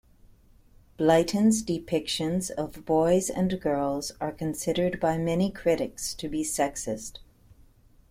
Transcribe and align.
Blyton's 0.97 1.61
depictions 1.61 2.49
of 2.49 2.87
boys 2.87 3.29
and 3.29 3.61
girls 3.61 4.11
are 4.19 4.31
considered 4.31 4.99
by 4.99 5.15
many 5.19 5.51
critics 5.51 6.15
to 6.15 6.27
be 6.27 6.41
sexist. 6.41 7.19